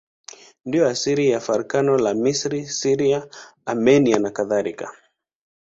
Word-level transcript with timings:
Ndiyo 0.65 0.87
asili 0.87 1.29
ya 1.29 1.39
farakano 1.39 1.97
la 1.97 2.13
Misri, 2.13 2.65
Syria, 2.67 3.27
Armenia 3.65 4.19
nakadhalika. 4.19 4.91